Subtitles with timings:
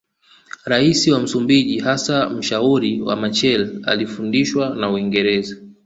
[0.65, 5.55] Raia wa Msumbiji hasa mshauri wa Machel alifundishwa na Uingereza